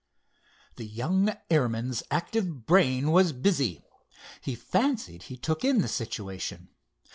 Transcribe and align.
The 0.77 0.85
young 0.87 1.31
airman's 1.51 2.01
active 2.09 2.65
brain 2.65 3.11
was 3.11 3.33
busy. 3.33 3.83
He 4.41 4.55
fancied 4.55 5.21
he 5.29 5.37
took 5.37 5.63
in 5.63 5.81
the 5.81 5.87
situation. 5.87 6.69